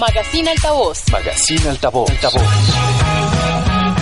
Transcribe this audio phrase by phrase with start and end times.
[0.00, 1.02] Magazine Altavoz.
[1.12, 2.10] Magazine Altavoz.
[2.10, 2.42] Altavoz.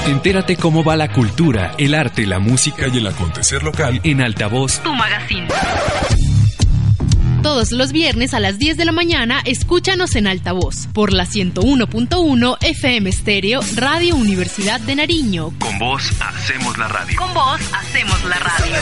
[0.07, 4.79] Entérate cómo va la cultura, el arte, la música y el acontecer local en Altavoz.
[4.81, 5.49] Tu magazine.
[7.43, 12.59] Todos los viernes a las 10 de la mañana, escúchanos en altavoz por la 101.1
[12.61, 15.53] FM Estéreo Radio Universidad de Nariño.
[15.59, 17.17] Con vos hacemos la radio.
[17.19, 18.73] Con vos hacemos la radio.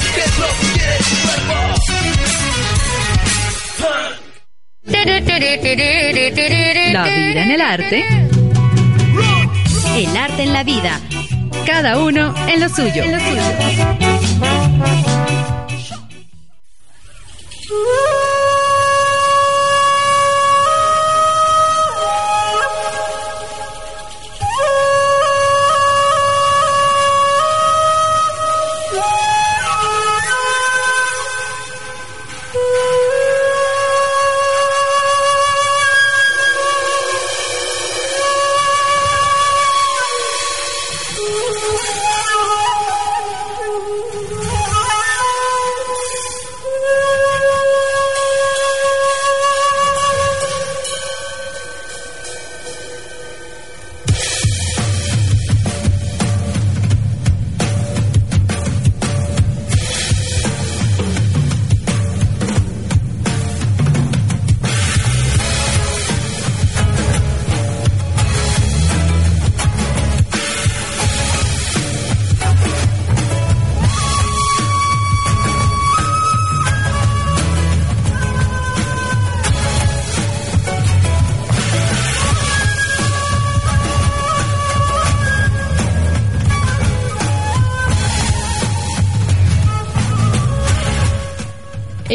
[6.92, 8.04] La vida en el arte.
[9.96, 11.00] El arte en la vida.
[11.66, 13.02] Cada uno en lo suyo.
[13.02, 13.42] En lo suyo.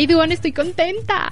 [0.01, 1.29] Hey Duan, estoy contenta.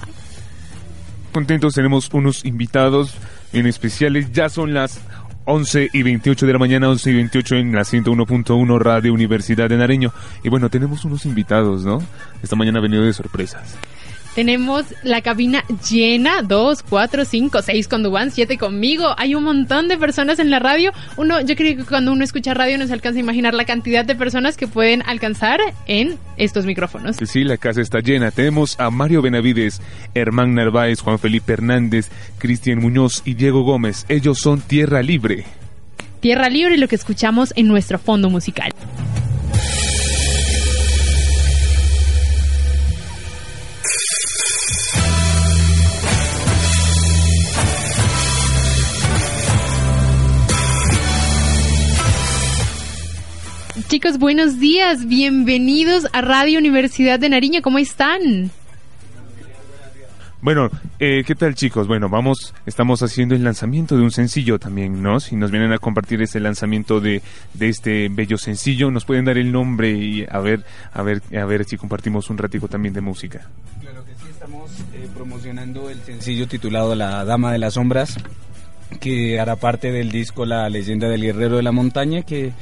[1.32, 3.16] Contentos, tenemos unos invitados
[3.52, 4.32] en especiales.
[4.32, 5.02] Ya son las
[5.46, 9.78] 11 y 28 de la mañana, 11 y 28 en la 101.1 Radio Universidad de
[9.78, 10.14] Nareño.
[10.44, 11.98] Y bueno, tenemos unos invitados, ¿no?
[12.44, 13.76] Esta mañana ha venido de sorpresas.
[14.40, 19.14] Tenemos la cabina llena, dos, cuatro, cinco, seis con Dubán, siete conmigo.
[19.18, 20.94] Hay un montón de personas en la radio.
[21.18, 24.06] Uno, yo creo que cuando uno escucha radio no se alcanza a imaginar la cantidad
[24.06, 27.18] de personas que pueden alcanzar en estos micrófonos.
[27.26, 28.32] Sí, la casa está llena.
[28.32, 29.82] Tenemos a Mario Benavides,
[30.14, 34.06] Hermán Narváez, Juan Felipe Hernández, Cristian Muñoz y Diego Gómez.
[34.08, 35.44] Ellos son Tierra Libre.
[36.22, 38.72] Tierra Libre, lo que escuchamos en nuestro fondo musical.
[53.90, 58.52] Chicos, buenos días, bienvenidos a Radio Universidad de Nariño, ¿cómo están?
[60.42, 60.70] Bueno,
[61.00, 61.88] eh, ¿qué tal chicos?
[61.88, 65.20] Bueno, vamos, estamos haciendo el lanzamiento de un sencillo también, ¿no?
[65.20, 67.24] Si nos vienen a compartir este lanzamiento de,
[67.56, 70.64] de este bello sencillo, nos pueden dar el nombre y a ver,
[70.94, 73.48] a ver, a ver si compartimos un ratico también de música.
[73.82, 78.18] Claro que sí, estamos eh, promocionando el sencillo titulado La Dama de las Sombras,
[79.00, 82.54] que hará parte del disco La Leyenda del Guerrero de la Montaña, que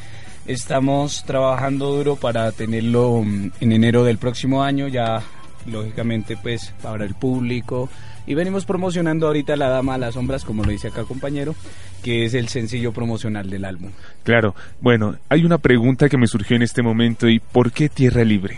[0.48, 5.22] estamos trabajando duro para tenerlo mm, en enero del próximo año, ya
[5.66, 7.90] lógicamente pues para el público
[8.26, 11.56] y venimos promocionando ahorita La Dama de las Sombras, como lo dice acá compañero,
[12.04, 13.92] que es el sencillo promocional del álbum.
[14.24, 18.24] Claro, bueno, hay una pregunta que me surgió en este momento y ¿por qué Tierra
[18.24, 18.58] Libre?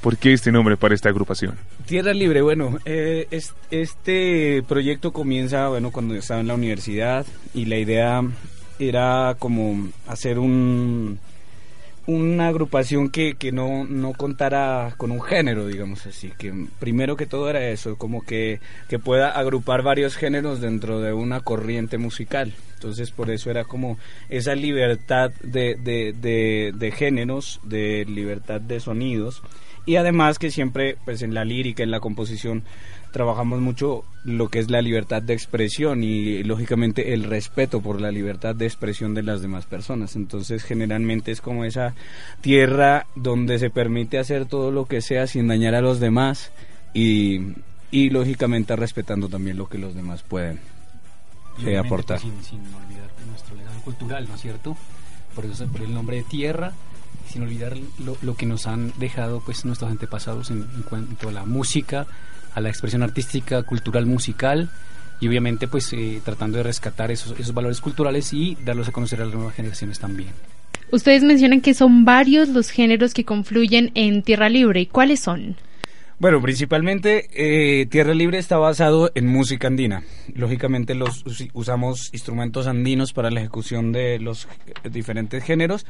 [0.00, 1.54] ¿Por qué este nombre para esta agrupación?
[1.86, 7.24] Tierra Libre, bueno, eh, es- este proyecto comienza, bueno, cuando estaba en la universidad
[7.54, 8.22] y la idea
[8.78, 11.18] era como hacer un
[12.06, 17.26] una agrupación que, que no, no contara con un género, digamos así, que primero que
[17.26, 22.52] todo era eso, como que, que pueda agrupar varios géneros dentro de una corriente musical.
[22.74, 23.98] Entonces por eso era como
[24.28, 29.42] esa libertad de, de, de, de géneros, de libertad de sonidos
[29.86, 32.64] y además que siempre pues en la lírica, en la composición
[33.14, 38.10] trabajamos mucho lo que es la libertad de expresión y lógicamente el respeto por la
[38.10, 40.16] libertad de expresión de las demás personas.
[40.16, 41.94] Entonces generalmente es como esa
[42.40, 46.50] tierra donde se permite hacer todo lo que sea sin dañar a los demás
[46.92, 47.52] y,
[47.92, 50.60] y lógicamente respetando también lo que los demás pueden eh,
[51.58, 52.20] obviamente, aportar.
[52.20, 54.76] pues, sin, sin olvidar nuestro legado cultural, ¿no es cierto?
[55.36, 56.72] Por eso por el nombre de tierra,
[57.30, 61.32] sin olvidar lo, lo que nos han dejado pues nuestros antepasados en, en cuanto a
[61.32, 62.08] la música,
[62.54, 64.68] a la expresión artística, cultural, musical
[65.20, 69.20] y obviamente pues eh, tratando de rescatar esos, esos valores culturales y darlos a conocer
[69.22, 70.30] a las nuevas generaciones también.
[70.90, 74.82] Ustedes mencionan que son varios los géneros que confluyen en Tierra Libre.
[74.82, 75.56] ¿Y cuáles son?
[76.20, 80.04] Bueno, principalmente eh, Tierra Libre está basado en música andina.
[80.34, 84.48] Lógicamente los usamos instrumentos andinos para la ejecución de los
[84.90, 85.84] diferentes géneros,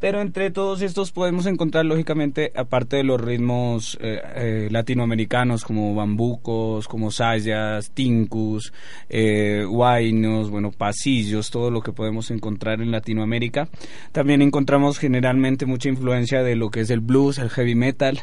[0.00, 5.94] pero entre todos estos podemos encontrar lógicamente, aparte de los ritmos eh, eh, latinoamericanos como
[5.94, 8.72] bambucos, como sayas, tincus,
[9.08, 13.68] eh, guainos, bueno, pasillos, todo lo que podemos encontrar en Latinoamérica.
[14.12, 18.22] También encontramos generalmente mucha influencia de lo que es el blues, el heavy metal.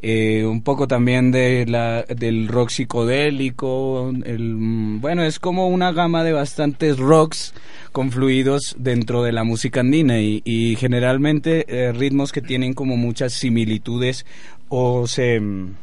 [0.00, 4.54] Eh, un poco también de la, del rock psicodélico, el,
[5.00, 7.52] bueno, es como una gama de bastantes rocks
[7.90, 14.24] confluidos dentro de la música andina y, generalmente eh, ritmos que tienen como muchas similitudes
[14.68, 15.74] o se mm,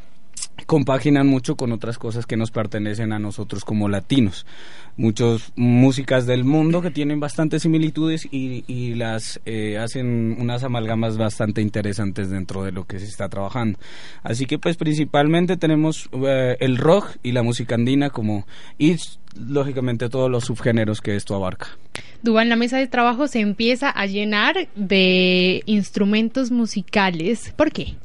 [0.65, 4.45] compaginan mucho con otras cosas que nos pertenecen a nosotros como latinos
[4.97, 11.17] muchas músicas del mundo que tienen bastantes similitudes y, y las eh, hacen unas amalgamas
[11.17, 13.79] bastante interesantes dentro de lo que se está trabajando.
[14.23, 18.47] Así que pues principalmente tenemos eh, el rock y la música andina como
[18.77, 18.95] y
[19.37, 21.67] lógicamente todos los subgéneros que esto abarca.
[22.21, 27.53] Dubán, la mesa de trabajo se empieza a llenar de instrumentos musicales.
[27.55, 27.95] ¿Por qué?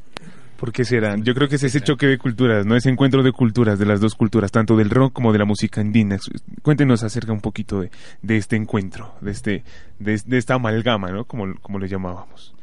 [0.60, 1.16] ¿Por qué será?
[1.16, 2.76] Yo creo que es ese choque de culturas, ¿no?
[2.76, 5.80] Ese encuentro de culturas, de las dos culturas, tanto del rock como de la música
[5.80, 6.18] andina.
[6.60, 7.90] Cuéntenos acerca un poquito de,
[8.20, 9.64] de este encuentro, de, este,
[9.98, 11.24] de, esta amalgama, ¿no?
[11.24, 12.54] Como, como le llamábamos.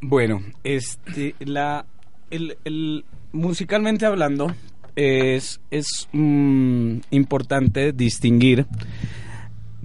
[0.00, 1.84] Bueno, este, la,
[2.30, 4.54] el, musicalmente hablando,
[4.94, 8.66] es, es mm, importante distinguir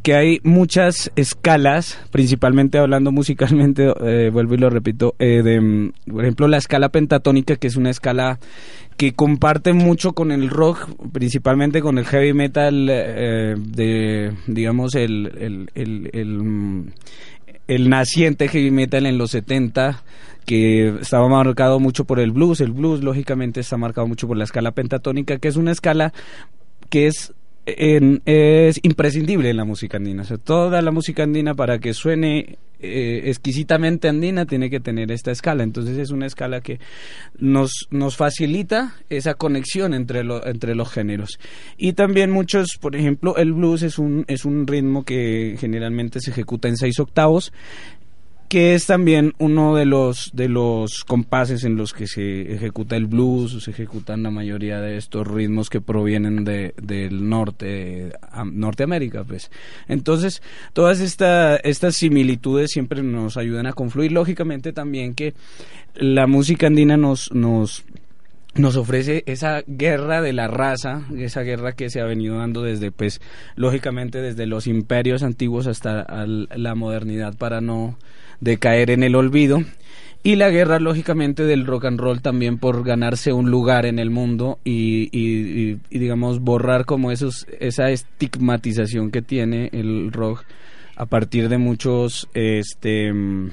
[0.08, 5.92] que hay muchas escalas, principalmente hablando musicalmente, eh, vuelvo y lo repito, eh, de, mm,
[6.10, 8.40] por ejemplo, la escala pentatónica, que es una escala
[8.96, 15.68] que comparte mucho con el rock, principalmente con el heavy metal, eh, de, digamos, el,
[15.76, 16.92] el, el, mm,
[17.68, 20.04] el, naciente heavy metal en los 70,
[20.46, 22.62] que estaba marcado mucho por el blues.
[22.62, 26.14] El blues, lógicamente, está marcado mucho por la escala pentatónica, que es una escala
[26.90, 27.34] que es
[27.68, 30.24] es imprescindible en la música andina.
[30.44, 35.64] toda la música andina para que suene eh, exquisitamente andina tiene que tener esta escala.
[35.64, 36.80] Entonces es una escala que
[37.38, 41.40] nos, nos facilita esa conexión entre, entre los géneros.
[41.78, 46.32] Y también muchos, por ejemplo, el blues es un, es un ritmo que generalmente se
[46.32, 47.52] ejecuta en seis octavos
[48.48, 53.06] que es también uno de los de los compases en los que se ejecuta el
[53.06, 58.14] blues se ejecutan la mayoría de estos ritmos que provienen de, del norte
[58.46, 59.52] Norteamérica pues.
[59.88, 60.42] Entonces
[60.74, 64.12] todas esta, estas similitudes siempre nos ayudan a confluir.
[64.12, 65.34] Lógicamente también que
[65.96, 67.84] la música andina nos nos
[68.56, 72.92] nos ofrece esa guerra de la raza, esa guerra que se ha venido dando desde,
[72.92, 73.22] pues,
[73.56, 77.98] lógicamente desde los imperios antiguos hasta la modernidad para no
[78.40, 79.64] de caer en el olvido.
[80.24, 84.10] Y la guerra lógicamente del rock and roll también por ganarse un lugar en el
[84.10, 90.44] mundo y, y, digamos borrar como esos esa estigmatización que tiene el rock
[90.98, 93.52] a partir de muchos este mm,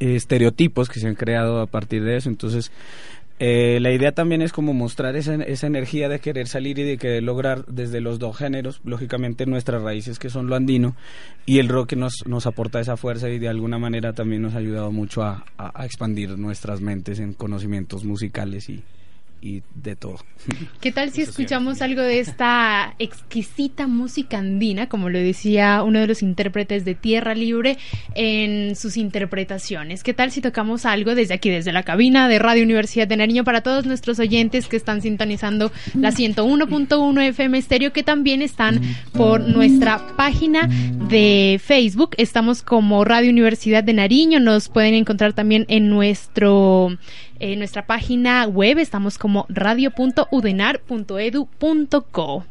[0.00, 2.30] estereotipos que se han creado a partir de eso.
[2.30, 2.72] Entonces
[3.42, 6.98] eh, la idea también es como mostrar esa, esa, energía de querer salir y de
[6.98, 10.94] querer lograr desde los dos géneros, lógicamente nuestras raíces que son lo andino
[11.46, 14.54] y el rock que nos, nos aporta esa fuerza y de alguna manera también nos
[14.54, 18.84] ha ayudado mucho a, a expandir nuestras mentes en conocimientos musicales y,
[19.40, 20.18] y de todo.
[20.80, 26.06] ¿Qué tal si escuchamos algo de esta exquisita música andina, como lo decía uno de
[26.06, 27.78] los intérpretes de Tierra Libre
[28.14, 30.02] en sus interpretaciones?
[30.02, 33.44] ¿Qué tal si tocamos algo desde aquí, desde la cabina de Radio Universidad de Nariño
[33.44, 38.80] para todos nuestros oyentes que están sintonizando la 101.1 FM Estéreo, que también están
[39.12, 40.68] por nuestra página
[41.08, 42.10] de Facebook?
[42.18, 46.98] Estamos como Radio Universidad de Nariño, nos pueden encontrar también en nuestro
[47.40, 52.44] en nuestra página web estamos como radio.udenar.edu.co.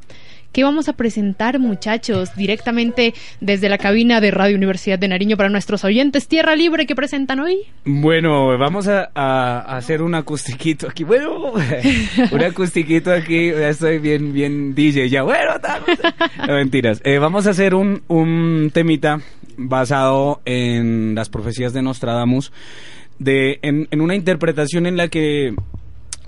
[0.52, 2.36] ¿Qué vamos a presentar, muchachos?
[2.36, 6.28] Directamente desde la cabina de Radio Universidad de Nariño para nuestros oyentes.
[6.28, 7.68] Tierra Libre, ¿qué presentan hoy?
[7.86, 11.04] Bueno, vamos a, hacer un acustiquito aquí.
[11.04, 11.54] Bueno,
[12.32, 13.52] un acustiquito aquí.
[13.52, 15.10] Ya estoy bien, bien DJ.
[15.10, 15.54] Ya, bueno,
[16.48, 17.00] no, mentiras.
[17.04, 19.20] Eh, vamos a hacer un, un temita
[19.56, 22.52] basado en las profecías de Nostradamus
[23.20, 25.54] de, en, en una interpretación en la que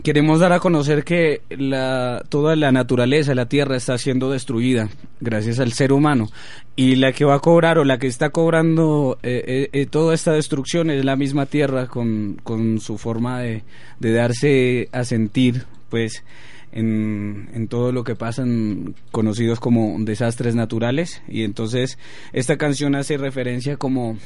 [0.04, 5.60] queremos dar a conocer que la, toda la naturaleza, la tierra está siendo destruida gracias
[5.60, 6.30] al ser humano.
[6.76, 10.14] Y la que va a cobrar o la que está cobrando eh, eh, eh, toda
[10.14, 13.64] esta destrucción es la misma tierra con, con su forma de,
[14.00, 16.24] de darse a sentir pues
[16.72, 21.22] en, en todo lo que pasan conocidos como desastres naturales.
[21.28, 22.00] Y entonces
[22.34, 24.18] esta canción hace referencia como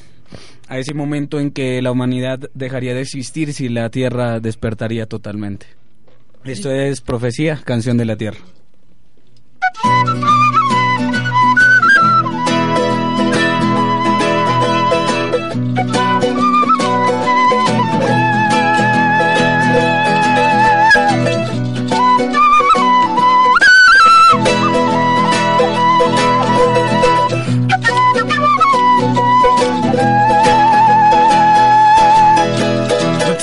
[0.67, 5.67] a ese momento en que la humanidad dejaría de existir si la Tierra despertaría totalmente.
[6.43, 8.39] Esto es Profecía, Canción de la Tierra.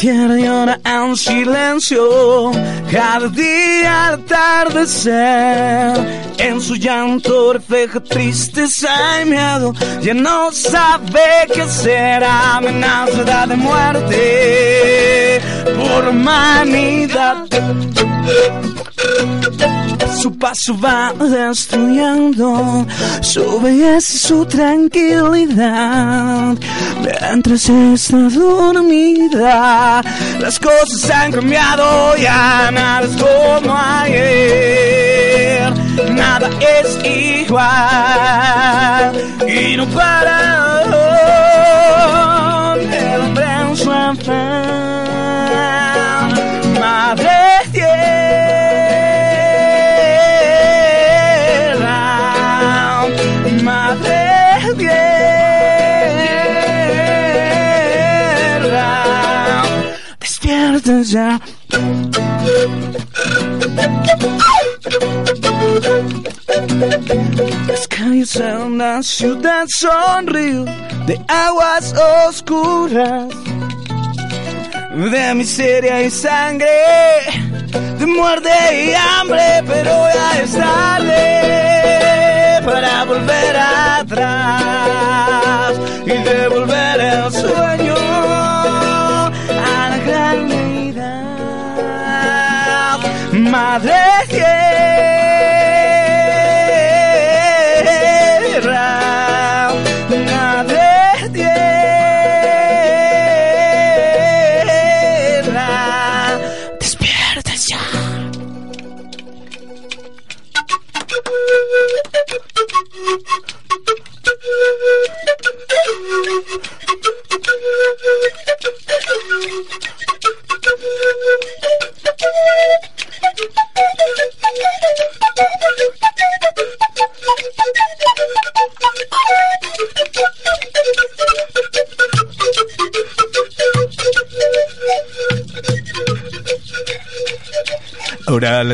[0.02, 3.32] Tierra llora en silencio al
[4.10, 5.12] atardecer.
[6.38, 15.40] En su llanto refleja tristeza y miedo, ya no sabe qué será amenaza de muerte
[15.64, 17.46] por humanidad.
[20.20, 22.86] Su paso va destruyendo
[23.20, 26.56] su belleza y su tranquilidad.
[27.02, 30.02] Mientras está dormida,
[30.38, 35.72] las cosas han cambiado, ya nada es como ayer.
[36.12, 37.62] Nada es igual
[39.48, 40.82] y no para
[42.92, 44.61] el hombre en su afán.
[61.10, 61.40] Ya.
[67.68, 71.94] Las calles en la ciudad son de aguas
[72.28, 73.28] oscuras,
[74.94, 76.68] de miseria y sangre,
[77.98, 78.50] de muerte
[78.86, 81.42] y hambre, pero ya es tarde
[82.64, 84.91] para volver atrás
[93.50, 94.71] Madre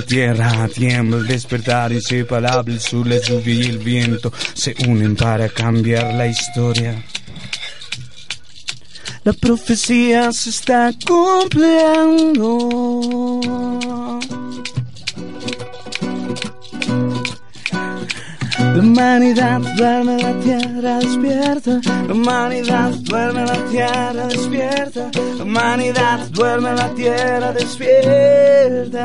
[0.08, 6.14] tierra tiembla al despertar inseparable, su la lluvia y el viento se unen para cambiar
[6.14, 7.04] la historia.
[9.22, 12.70] La profecía se está cumpliendo.
[18.58, 21.80] La humanidad duerme, la tierra despierta.
[22.06, 25.10] La humanidad duerme, la tierra despierta.
[25.36, 28.98] La humanidad duerme, la tierra despierta.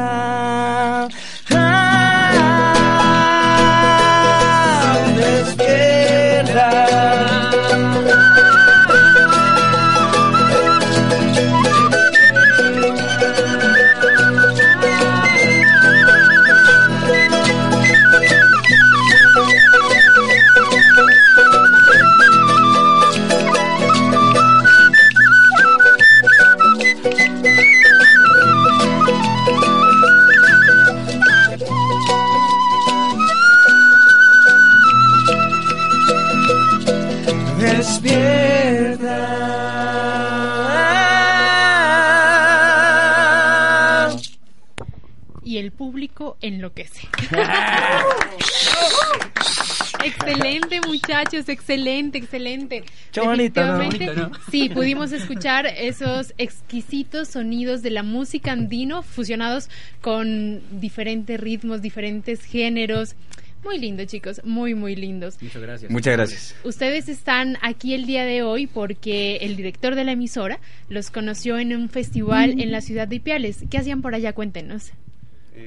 [51.73, 52.83] Excelente, excelente.
[53.11, 53.79] Qué bonito, ¿no?
[53.79, 54.51] Definitivamente, Bonito, ¿no?
[54.51, 59.69] Sí, pudimos escuchar esos exquisitos sonidos de la música andino fusionados
[60.01, 63.15] con diferentes ritmos, diferentes géneros.
[63.63, 65.41] Muy lindo, chicos, muy, muy lindos.
[65.41, 65.91] Muchas gracias.
[65.91, 66.55] Muchas gracias.
[66.65, 71.57] Ustedes están aquí el día de hoy porque el director de la emisora los conoció
[71.57, 73.63] en un festival en la ciudad de Ipiales.
[73.69, 74.33] ¿Qué hacían por allá?
[74.33, 74.91] Cuéntenos.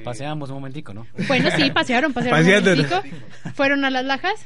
[0.03, 1.07] Paseamos un momentico, ¿no?
[1.27, 3.01] Bueno, sí, pasearon, pasearon un momentico.
[3.55, 4.45] ¿Fueron a las lajas?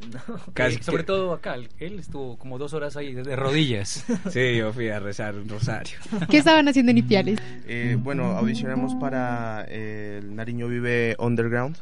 [0.54, 4.04] Casi Eh, sobre que- todo acá, él estuvo como dos horas ahí de, de rodillas.
[4.30, 5.98] Sí, yo fui a rezar un rosario.
[6.30, 7.38] ¿Qué estaban haciendo en Ipiales?
[7.66, 11.76] Eh, bueno, audicionamos para eh, el Nariño Vive Underground.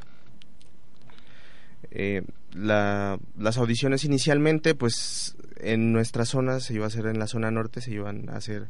[1.90, 2.22] Eh,
[2.54, 7.50] la- las audiciones inicialmente, pues en nuestra zona se iba a hacer en la zona
[7.50, 8.68] norte, se iban a hacer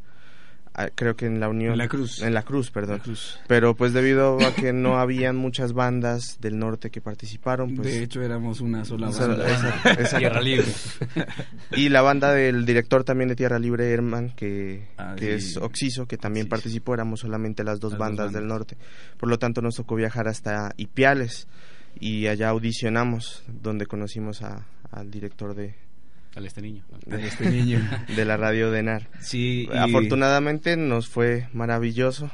[0.94, 1.72] creo que en la Unión.
[1.72, 2.22] En la Cruz.
[2.22, 2.98] En la Cruz, perdón.
[2.98, 3.38] La Cruz.
[3.46, 7.88] Pero pues debido a que no habían muchas bandas del norte que participaron, pues...
[7.88, 9.46] de hecho, éramos una sola banda.
[9.98, 10.18] esa-.
[10.18, 10.66] Tierra Libre.
[11.76, 15.48] Y la banda del director también de Tierra Libre, Herman, que, Ah, que sí.
[15.50, 18.40] es Oxiso, que también participó, éramos solamente las dos Las dos bandas bandas.
[18.40, 18.76] del norte.
[19.18, 21.48] Por lo tanto, nos tocó viajar hasta Ipiales
[22.00, 25.74] y allá audicionamos, donde conocimos a- al director de,
[26.36, 26.84] Al este niño.
[27.06, 27.80] de, Este niño.
[28.16, 29.08] de la radio de NAR.
[29.20, 32.30] Sí, y- Afortunadamente nos fue maravilloso.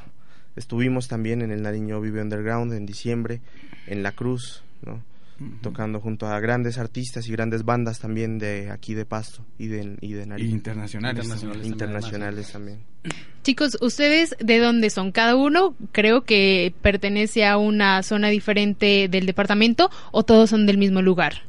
[0.55, 3.41] Estuvimos también en el Nariño Vive Underground en diciembre,
[3.87, 5.01] en La Cruz, ¿no?
[5.61, 9.97] tocando junto a grandes artistas y grandes bandas también de aquí de Pasto y de,
[9.99, 10.49] y de y Nariño.
[10.49, 11.25] internacionales.
[11.25, 11.67] Internacionales.
[11.67, 12.79] internacionales también.
[13.43, 15.11] Chicos, ¿ustedes de dónde son?
[15.11, 20.77] Cada uno creo que pertenece a una zona diferente del departamento o todos son del
[20.77, 21.41] mismo lugar.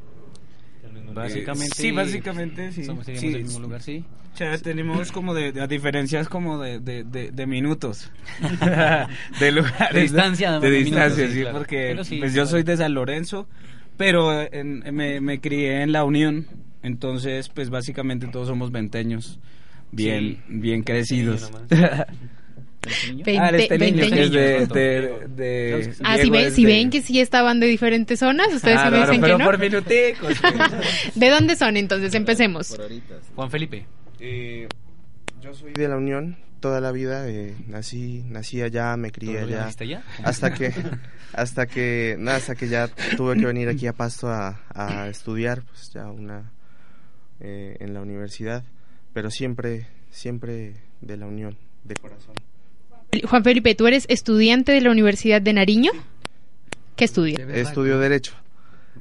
[1.16, 1.74] Básicamente.
[1.74, 2.84] Sí, básicamente, sí.
[2.84, 3.62] Somos Sí, del mismo sí.
[3.62, 4.04] lugar, sí.
[4.34, 8.10] O sea, tenemos como de, de diferencias como de, de, de, de minutos.
[9.40, 9.92] de lugares.
[9.94, 10.60] De distancia, ¿no?
[10.60, 11.56] de distancia, sí, sí, claro.
[11.58, 13.48] porque sí, pues yo soy de San Lorenzo,
[13.96, 16.46] pero en- me, me crié en La Unión.
[16.82, 19.40] Entonces, pues básicamente todos somos venteños.
[19.90, 21.50] Bien, bien crecidos.
[22.86, 24.66] ah, este Veinte- niño que es de...
[24.66, 25.94] de, de-.
[26.04, 28.90] Ah, si ven, si de- ven que sí estaban de diferentes zonas, ustedes Ah, sí
[28.90, 29.50] me claro, dicen pero que no.
[29.50, 30.34] por minuticos.
[31.14, 32.14] ¿De dónde son entonces?
[32.14, 32.78] Empecemos.
[33.34, 33.86] Juan Felipe.
[34.20, 34.68] Eh,
[35.40, 39.50] yo soy de la Unión toda la vida, eh, nací, nací allá, me crié ¿Todo
[39.50, 39.70] lo allá.
[39.78, 40.02] allá?
[40.24, 40.72] Hasta que,
[41.34, 45.62] hasta que, no, hasta que ya tuve que venir aquí a Pasto a, a estudiar,
[45.62, 46.50] pues ya una
[47.40, 48.64] eh, en la universidad,
[49.12, 52.34] pero siempre, siempre de la Unión, de corazón.
[53.24, 55.92] Juan Felipe, ¿tú eres estudiante de la Universidad de Nariño?
[56.96, 57.40] ¿Qué estudias?
[57.48, 58.34] Estudio derecho,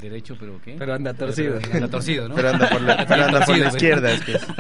[0.02, 0.76] Derecho, pero ¿qué?
[0.78, 1.60] Pero anda torcido.
[1.72, 2.36] Anda torcido, ¿no?
[2.36, 4.12] pero anda por la, pero anda por la izquierda.
[4.12, 4.48] Es que es.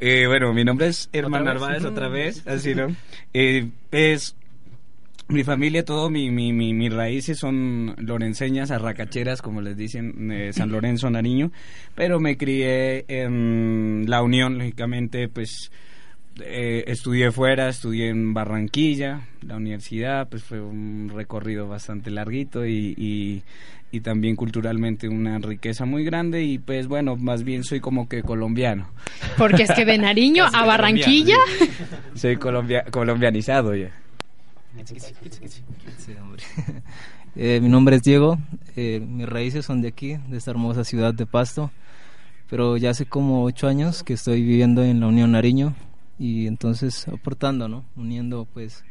[0.00, 1.44] Eh, bueno, mi nombre es Herman.
[1.44, 2.94] Narváez, otra vez, así, ¿no?
[3.32, 4.36] Eh, es
[5.28, 10.52] mi familia, todo, mi, mi, mi, mis raíces son lorenceñas, arracacheras, como les dicen, eh,
[10.52, 11.52] San Lorenzo, Nariño,
[11.94, 15.70] pero me crié en La Unión, lógicamente, pues
[16.44, 22.94] eh, estudié fuera, estudié en Barranquilla, la universidad, pues fue un recorrido bastante larguito y,
[22.96, 23.42] y,
[23.90, 28.22] y también culturalmente una riqueza muy grande y pues bueno, más bien soy como que
[28.22, 28.88] colombiano.
[29.36, 31.36] Porque es que de Nariño a Barranquilla.
[32.14, 33.90] Soy colombia colombianizado ya.
[37.36, 38.38] Eh, mi nombre es Diego,
[38.74, 41.70] eh, mis raíces son de aquí, de esta hermosa ciudad de Pasto,
[42.50, 45.74] pero ya hace como ocho años que estoy viviendo en la Unión Nariño
[46.18, 47.84] y entonces aportando, ¿no?
[47.96, 48.84] Uniendo pues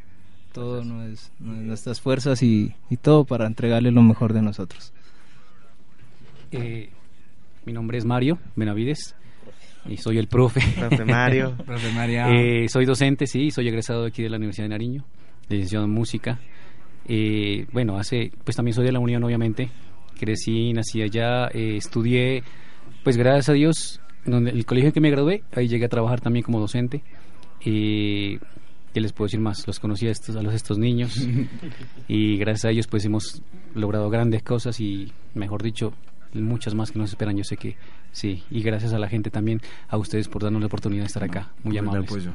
[0.52, 4.92] todo nues- nuestras fuerzas y, y todo para entregarle lo mejor de nosotros.
[6.50, 6.90] Eh,
[7.66, 9.14] mi nombre es Mario Benavides
[9.86, 10.60] y soy el profe.
[10.78, 11.54] Profe Mario.
[11.66, 12.28] Profe María.
[12.30, 15.04] Eh, soy docente, sí, soy egresado aquí de la Universidad de Nariño,
[15.48, 16.38] licenciado en música.
[17.06, 19.70] Eh, bueno, hace, pues también soy de la Unión, obviamente.
[20.18, 22.42] Crecí, nací allá, eh, estudié,
[23.04, 26.20] pues gracias a Dios, donde el colegio en que me gradué, ahí llegué a trabajar
[26.20, 27.02] también como docente.
[27.64, 28.38] Eh,
[28.92, 29.66] ¿Qué les puedo decir más?
[29.66, 31.14] Los conocí a estos, a los, estos niños
[32.08, 33.42] y gracias a ellos pues hemos
[33.74, 35.92] logrado grandes cosas y, mejor dicho,
[36.34, 37.36] muchas más que nos esperan.
[37.36, 37.76] Yo sé que
[38.12, 38.42] sí.
[38.50, 41.52] Y gracias a la gente también, a ustedes por darnos la oportunidad de estar acá.
[41.62, 42.10] Muy Buen amables.
[42.10, 42.32] apoyo.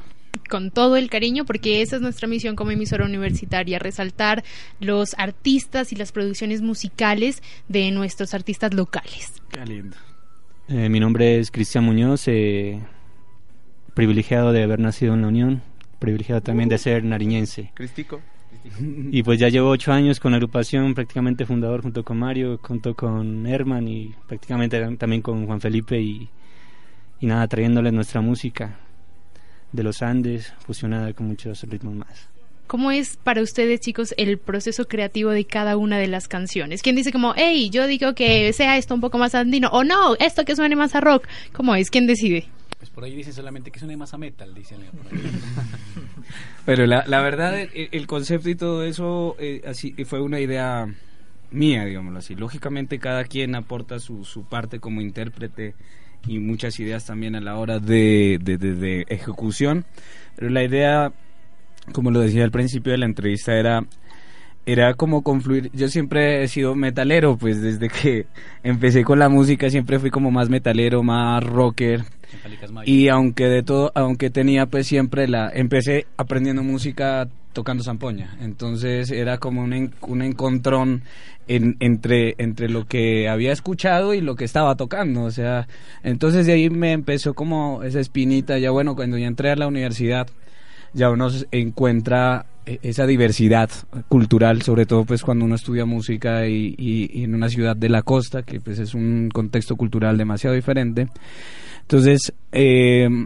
[0.49, 4.43] con todo el cariño, porque esa es nuestra misión como emisora universitaria, resaltar
[4.79, 9.33] los artistas y las producciones musicales de nuestros artistas locales.
[9.49, 9.97] Qué lindo.
[10.69, 12.79] Eh, mi nombre es Cristian Muñoz, eh,
[13.93, 15.61] privilegiado de haber nacido en la Unión,
[15.99, 17.71] privilegiado también de ser nariñense.
[17.73, 18.21] Cristico.
[19.11, 22.95] Y pues ya llevo ocho años con la agrupación, prácticamente fundador junto con Mario, junto
[22.95, 26.29] con Herman y prácticamente también con Juan Felipe y,
[27.19, 28.79] y nada, trayéndoles nuestra música
[29.71, 32.29] de los Andes, fusionada con muchos ritmos más.
[32.67, 36.81] ¿Cómo es para ustedes, chicos, el proceso creativo de cada una de las canciones?
[36.81, 39.69] ¿Quién dice como, hey, yo digo que sea esto un poco más andino?
[39.69, 41.27] O no, esto que suene más a rock.
[41.51, 41.89] ¿Cómo es?
[41.89, 42.47] ¿Quién decide?
[42.83, 44.81] Pues por ahí dicen solamente que suene más a metal, dicen.
[44.81, 44.89] ahí.
[46.65, 50.93] Pero la, la verdad, el, concepto y todo eso eh, así fue una idea
[51.49, 52.35] mía, digámoslo así.
[52.35, 55.75] Lógicamente cada quien aporta su, su parte como intérprete
[56.27, 59.85] y muchas ideas también a la hora de, de- de ejecución.
[60.35, 61.13] Pero la idea,
[61.93, 63.85] como lo decía al principio de la entrevista, era
[64.65, 65.69] era como confluir.
[65.73, 68.25] Yo siempre he sido metalero, pues desde que
[68.63, 72.03] empecé con la música siempre fui como más metalero, más rocker.
[72.85, 79.11] Y aunque de todo, aunque tenía pues siempre la, empecé aprendiendo música tocando zampoña, entonces
[79.11, 81.03] era como un, un encontrón
[81.47, 85.67] en- entre, entre lo que había escuchado y lo que estaba tocando, o sea,
[86.01, 89.67] entonces de ahí me empezó como esa espinita, ya bueno, cuando ya entré a la
[89.67, 90.25] universidad,
[90.93, 93.69] ya uno s- encuentra esa diversidad
[94.09, 97.89] cultural, sobre todo pues cuando uno estudia música y, y- y en una ciudad de
[97.89, 101.07] la costa, que pues es un contexto cultural demasiado diferente.
[101.81, 103.25] Entonces, eh,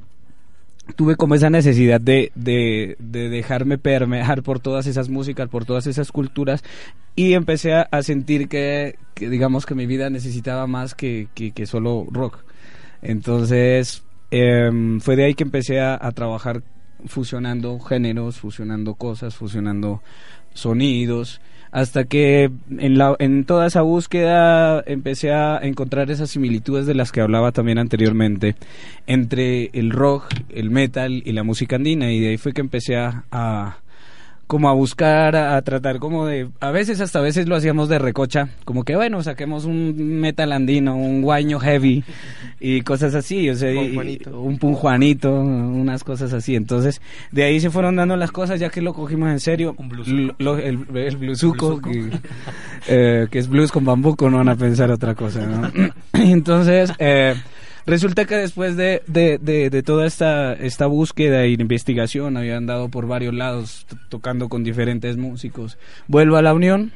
[0.96, 5.86] tuve como esa necesidad de, de, de dejarme permear por todas esas músicas, por todas
[5.86, 6.64] esas culturas
[7.16, 11.52] y empecé a, a sentir que, que, digamos que mi vida necesitaba más que, que,
[11.52, 12.40] que solo rock.
[13.02, 16.64] Entonces em, fue de ahí que empecé a, a trabajar
[17.06, 20.02] fusionando géneros, fusionando cosas, fusionando
[20.54, 21.40] sonidos,
[21.72, 27.12] hasta que en, la, en toda esa búsqueda empecé a encontrar esas similitudes de las
[27.12, 28.56] que hablaba también anteriormente
[29.06, 32.96] entre el rock, el metal y la música andina y de ahí fue que empecé
[32.96, 33.78] a,
[34.48, 37.90] como a buscar, a, a tratar como de, a veces hasta a veces lo hacíamos
[37.90, 42.04] de recocha, como que bueno, saquemos un metal andino, un guaño heavy
[42.60, 43.96] y cosas así, o sea, y-
[44.34, 46.56] un punjuanito, unas cosas así.
[46.56, 49.76] Entonces, de ahí se fueron dando las cosas ya que lo cogimos en serio.
[50.08, 52.10] L- lo- el, el blusuco, que,
[52.88, 55.72] eh, que es blues con bambuco, no van a pensar otra cosa, ¿no?
[56.14, 57.36] Entonces, eh,
[57.86, 62.90] Resulta que después de, de, de, de toda esta, esta búsqueda e investigación, había andado
[62.90, 65.78] por varios lados tocando con diferentes músicos.
[66.06, 66.92] Vuelvo a la Unión,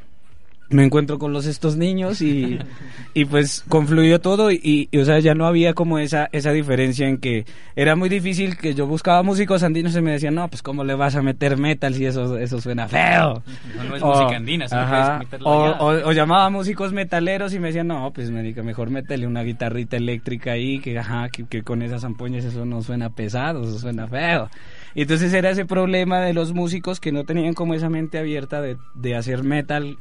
[0.71, 2.57] me encuentro con los estos niños y,
[3.13, 7.07] y pues confluyó todo y, y, o sea ya no había como esa esa diferencia
[7.07, 10.61] en que era muy difícil que yo buscaba músicos andinos y me decían no pues
[10.61, 13.43] cómo le vas a meter metal si eso eso suena feo
[13.77, 17.59] No, no es O- música andina, ajá, o, o- o llamaba a músicos metaleros y
[17.59, 21.63] me decían no pues marica mejor métele una guitarrita eléctrica ahí que ajá que, que
[21.63, 24.49] con esas ampoñas eso no suena pesado eso suena feo
[24.95, 28.61] y entonces era ese problema de los músicos que no tenían como esa mente abierta
[28.61, 29.97] de, de hacer metal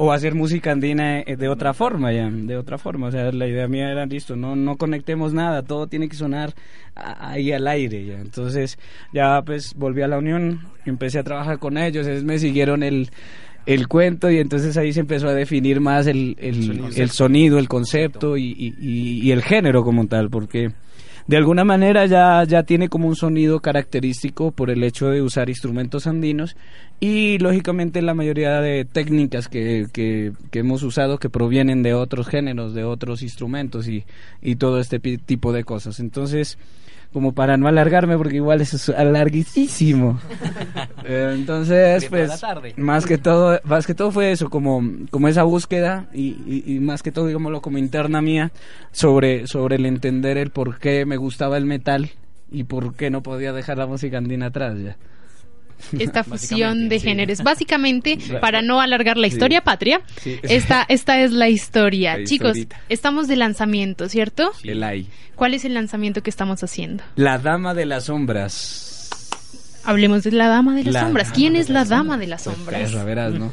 [0.00, 3.46] o hacer música andina eh, de otra forma ya, de otra forma, o sea, la
[3.46, 6.54] idea mía era listo, no no conectemos nada, todo tiene que sonar
[6.94, 8.18] ahí al aire ya.
[8.20, 8.78] Entonces,
[9.12, 13.10] ya pues volví a la Unión, empecé a trabajar con ellos, ellos me siguieron el
[13.66, 16.88] el cuento y entonces ahí se empezó a definir más el, el, Sonido.
[16.96, 20.70] el sonido, el concepto y- y el género como tal, porque
[21.28, 25.50] de alguna manera ya, ya tiene como un sonido característico por el hecho de usar
[25.50, 26.56] instrumentos andinos
[27.00, 32.28] y lógicamente la mayoría de técnicas que, que, que hemos usado que provienen de otros
[32.28, 34.04] géneros, de otros instrumentos y,
[34.40, 36.00] y todo este tipo de cosas.
[36.00, 36.56] Entonces,
[37.12, 40.20] como para no alargarme, porque igual eso es larguísimo.
[41.04, 42.74] Eh, entonces, pues, tarde.
[42.76, 46.80] más que todo, más que todo fue eso, como, como esa búsqueda y, y- y
[46.80, 48.50] más que todo, digámoslo, como interna mía,
[48.92, 52.10] sobre, sobre el entender el por qué me gustaba el metal
[52.50, 54.96] y por qué no podía dejar la música andina atrás ya.
[55.98, 57.06] esta fusión de sí.
[57.08, 57.42] géneros.
[57.42, 59.34] Básicamente, para no alargar la Sí.
[59.34, 60.38] historia patria, Sí.
[60.42, 62.16] esta, esta es la historia.
[62.18, 62.82] La Chicos, historita.
[62.88, 64.52] estamos de lanzamiento, ¿cierto?
[64.64, 65.06] El AI.
[65.36, 67.04] ¿Cuál es el lanzamiento que estamos haciendo?
[67.16, 68.84] La Dama de las Sombras.
[69.84, 71.30] Hablemos de la Dama de las La Sombras.
[71.32, 72.90] ¿Quién es la Dama de las Pues, Sombras?
[72.90, 73.52] perra, verás, ¿no?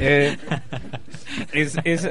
[0.00, 0.36] Eh,
[1.52, 2.04] es, es-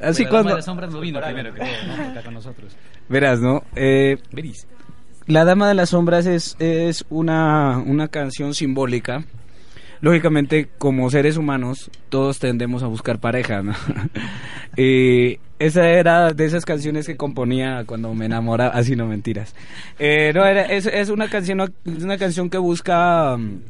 [0.00, 1.94] así Pero la Dama de las sombras no vino primero, creo, ¿no?
[2.10, 2.76] Acá con nosotros.
[3.08, 3.62] Verás, ¿no?
[3.76, 4.66] Eh, Veris.
[5.26, 9.24] La Dama de las Sombras es, es una, una canción simbólica.
[10.02, 13.72] Lógicamente, como seres humanos, todos tendemos a buscar pareja, ¿no?
[14.76, 19.54] y esa era de esas canciones que componía cuando me enamoraba, así no mentiras.
[19.98, 23.60] Eh, no, era, es, es una canción, una canción que busca mm,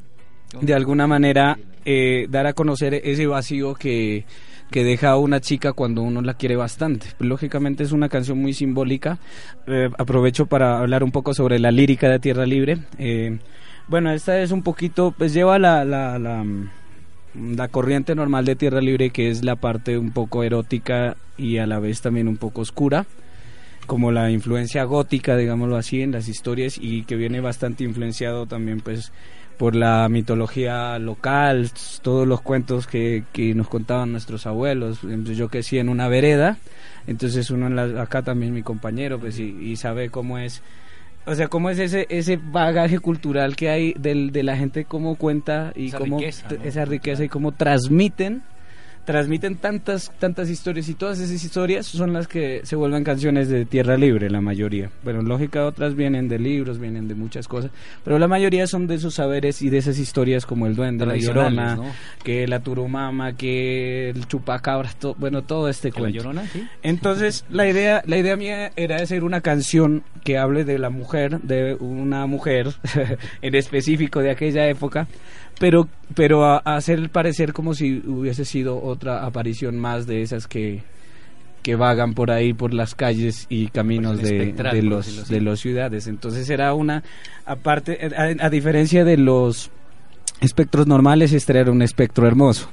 [0.61, 4.25] de alguna manera eh, dar a conocer ese vacío que,
[4.71, 7.09] que deja a una chica cuando uno la quiere bastante.
[7.19, 9.19] Lógicamente es una canción muy simbólica.
[9.67, 12.79] Eh, aprovecho para hablar un poco sobre la lírica de Tierra Libre.
[12.99, 13.39] Eh,
[13.89, 18.57] bueno, esta es un poquito, pues lleva la, la, la, mm, la corriente normal de
[18.57, 22.37] Tierra Libre, que es la parte un poco erótica y a la vez también un
[22.37, 23.07] poco oscura
[23.87, 28.81] como la influencia gótica, digámoslo así, en las historias y que viene bastante influenciado también
[28.81, 29.13] pues
[29.59, 31.71] por la mitología local,
[32.03, 35.01] todos los cuentos que, que nos contaban nuestros abuelos.
[35.03, 36.59] Yo crecí en una vereda,
[37.07, 40.63] entonces uno en la- acá también mi compañero pues y, y sabe cómo es
[41.27, 45.17] o sea, cómo es ese ese bagaje cultural que hay del, de la gente cómo
[45.17, 46.65] cuenta y Esa cómo riqueza, t- ¿no?
[46.65, 48.43] esa riqueza y cómo transmiten
[49.05, 53.65] transmiten tantas tantas historias y todas esas historias son las que se vuelven canciones de
[53.67, 57.71] tierra libre la mayoría bueno lógica otras vienen de libros vienen de muchas cosas
[58.05, 61.17] pero la mayoría son de esos saberes y de esas historias como el duende la
[61.17, 61.85] llorona ¿no?
[62.23, 66.47] que la turumama que el chupacabras to- bueno todo este ¿Que la cuento llorona?
[66.49, 66.67] Sí.
[66.83, 71.41] entonces la idea la idea mía era hacer una canción que hable de la mujer
[71.43, 72.69] de una mujer
[73.43, 75.07] en específico de aquella época
[75.59, 80.47] pero pero a, a hacer parecer como si hubiese sido otra aparición más de esas
[80.47, 80.83] que
[81.65, 86.07] que vagan por ahí por las calles y caminos Pues de, los de las ciudades.
[86.07, 87.03] Entonces era una
[87.47, 89.71] aparte a, a diferencia de los
[90.43, 92.69] espectros normales, este era un espectro hermoso.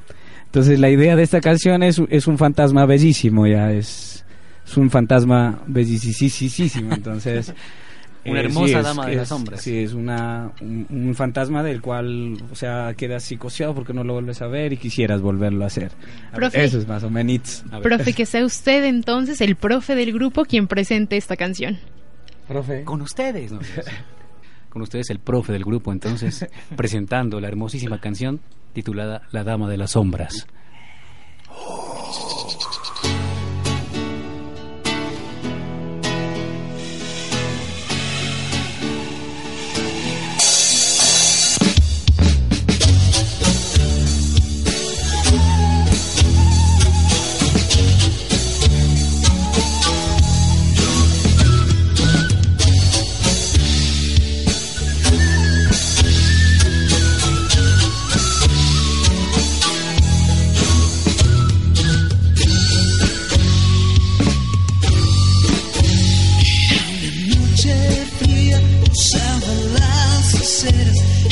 [0.46, 4.26] Entonces la idea de esta canción es, es un fantasma bellísimo, ya es,
[4.68, 6.92] es un fantasma bellísimo.
[6.92, 7.54] Entonces
[8.26, 9.62] Una eh, hermosa sí, es- dama de es- las sombras.
[9.62, 14.14] Sí, es una, un, un fantasma del cual, o sea, quedas psicoseado porque no lo
[14.14, 15.92] vuelves a ver y quisieras volverlo a hacer.
[16.34, 16.64] Profe.
[16.64, 17.64] Eso es más o menos.
[17.82, 21.80] Profe, que sea usted entonces el profe del grupo quien presente esta canción.
[22.48, 22.84] Profe.
[22.84, 23.60] Con ustedes, ¿no?
[24.70, 28.40] Con ustedes el profe del grupo, entonces, presentando la hermosísima canción
[28.74, 30.48] titulada La Dama de las Sombras.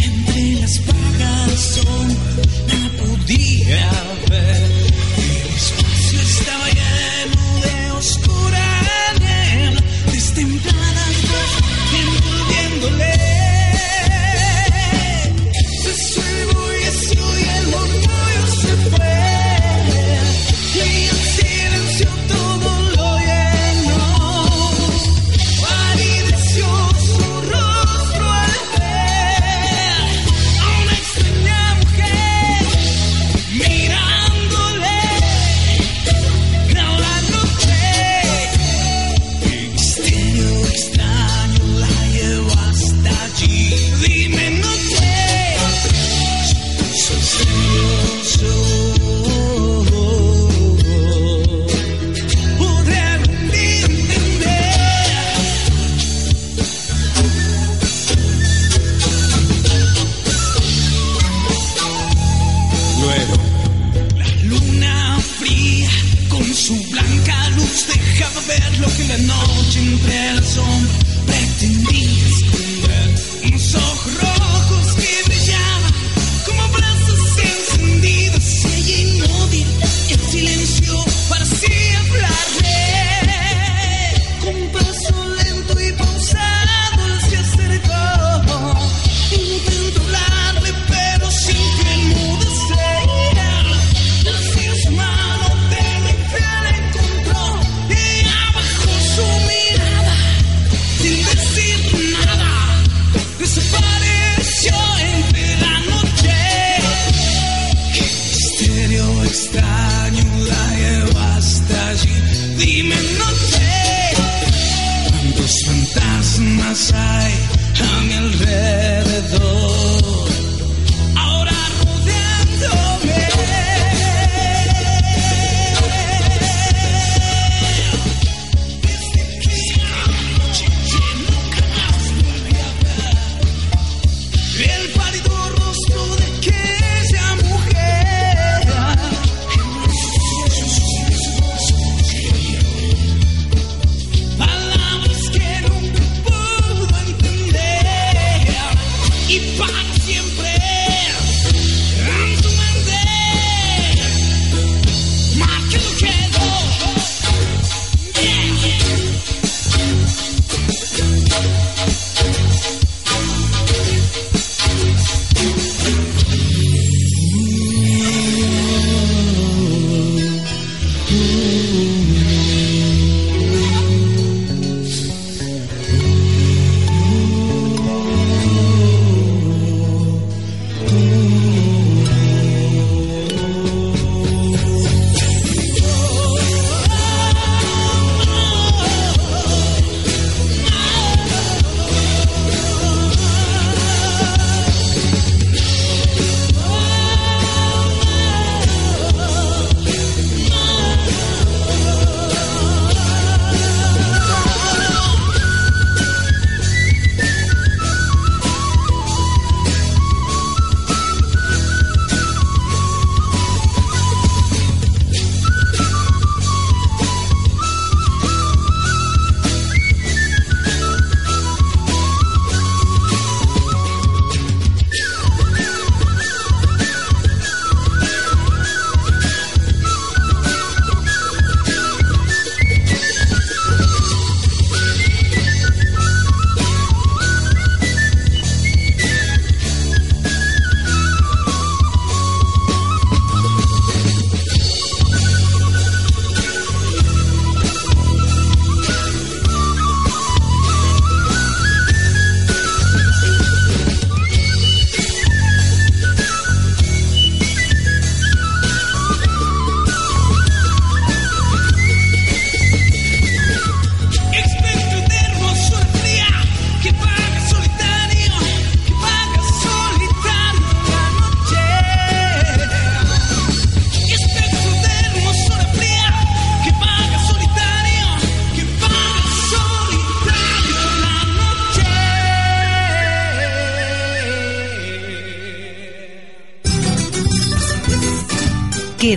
[0.03, 1.81] Entre las vagas
[2.67, 3.91] nada podía
[4.29, 4.68] ver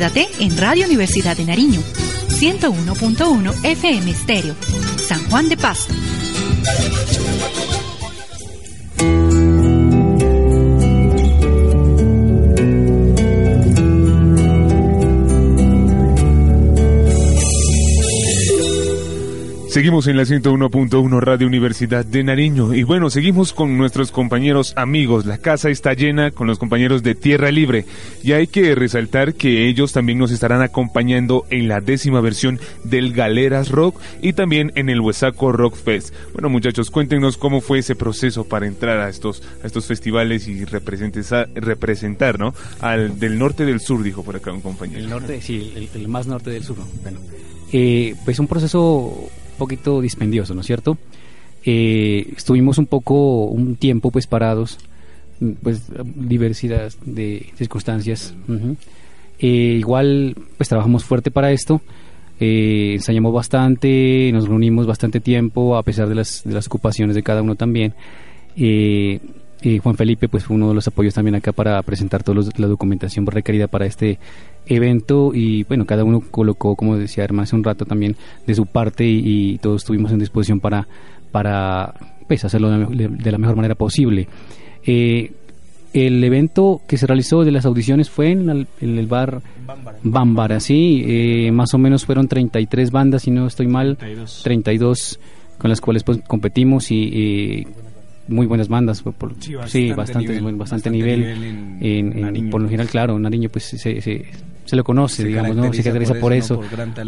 [0.04, 1.80] En Radio Universidad de Nariño,
[2.28, 4.56] 101.1 FM Estéreo,
[4.96, 5.94] San Juan de Pasto.
[19.72, 25.24] Seguimos en la 101.1 Radio Universidad de Nariño y bueno, seguimos con nuestros compañeros amigos.
[25.24, 27.86] La casa está llena con los compañeros de Tierra Libre
[28.22, 33.14] y hay que resaltar que ellos también nos estarán acompañando en la décima versión del
[33.14, 36.14] Galeras Rock y también en el Huesaco Rock Fest.
[36.34, 40.66] Bueno muchachos, cuéntenos cómo fue ese proceso para entrar a estos, a estos festivales y
[40.66, 42.54] representar, ¿no?
[42.80, 44.98] Al del norte del sur, dijo por acá un compañero.
[44.98, 46.76] El norte, sí, el, más norte del sur.
[47.02, 47.20] Bueno,
[47.72, 49.30] eh, pues un proceso
[49.62, 50.98] poquito dispendioso, ¿no es cierto?
[51.64, 54.78] Eh, estuvimos un poco, un tiempo pues parados,
[55.62, 55.82] pues
[56.16, 58.34] diversidad de circunstancias.
[59.38, 61.80] Eh, igual pues trabajamos fuerte para esto,
[62.40, 67.22] eh, ensayamos bastante, nos reunimos bastante tiempo a pesar de las, de las ocupaciones de
[67.22, 67.94] cada uno también.
[69.82, 73.26] Juan Felipe pues fue uno de los apoyos también acá para presentar toda la documentación
[73.26, 74.18] requerida para este
[74.66, 75.32] evento.
[75.34, 79.04] Y bueno, cada uno colocó, como decía Herman hace un rato también, de su parte
[79.04, 80.88] y, todos estuvimos en disposición para,
[81.30, 81.94] para
[82.26, 84.26] pues, hacerlo de la mejor manera posible.
[84.84, 85.30] Eh,
[85.92, 89.42] el evento que se realizó de las audiciones fue en el, bar
[90.02, 93.98] Bámbara, sí, eh, más o menos fueron 33 bandas, si no estoy mal,
[94.42, 95.20] 32,
[95.58, 97.66] con las cuales pues, competimos y
[98.28, 101.24] muy buenas bandas, por, sí, bastante, nivel, bastante, nivel,
[101.80, 104.24] en, por lo general, claro, Nariño pues se, se,
[104.64, 105.72] se lo conoce, digamos, ¿no?
[105.72, 106.60] Se caracteriza por eso,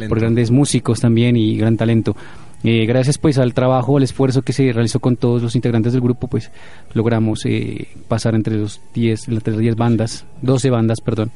[0.08, 2.16] por, grandes músicos también y gran talento.
[2.62, 6.00] Eh, gracias pues al trabajo, al esfuerzo que se realizó con todos los integrantes del
[6.00, 6.50] grupo, pues
[6.94, 11.30] logramos eh, pasar entre los 10, entre las 10 bandas, 12 bandas, perdón,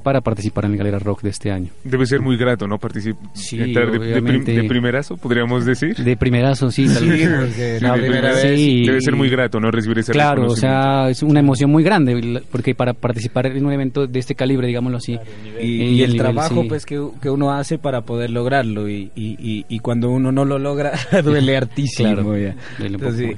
[0.00, 1.70] para participar en el Galera Rock de este año.
[1.84, 2.78] Debe ser muy grato, ¿no?
[2.78, 5.96] Participar sí, de, primerazo, podríamos decir.
[5.96, 6.86] De primerazo, sí.
[6.86, 9.70] Tal vez, la primera vez debe ser muy grato, ¿no?
[9.70, 13.72] Recibir ese Claro, o sea, es una emoción muy grande, porque para participar en un
[13.72, 15.18] evento de este calibre, digámoslo así.
[15.60, 20.10] y, el, trabajo pues que, que, uno hace para poder lograrlo, y, y, y cuando
[20.10, 20.92] uno no lo logra,
[21.24, 22.14] duele hartísimo.
[22.14, 22.36] Claro,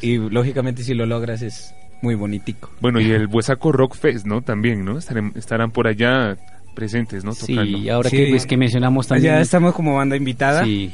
[0.00, 2.70] y lógicamente si lo logras es muy bonitico.
[2.80, 4.42] Bueno, y el Buesaco Rock Fest, ¿no?
[4.42, 4.98] También, ¿no?
[4.98, 6.36] Estarán, por allá
[6.74, 7.34] presentes, ¿no?
[7.34, 7.78] Tocando.
[7.78, 9.34] Sí, ahora Que, pues, que mencionamos también.
[9.34, 10.64] Ya estamos como banda invitada.
[10.64, 10.92] Sí.